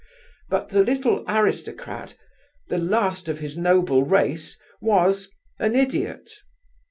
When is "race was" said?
4.03-5.29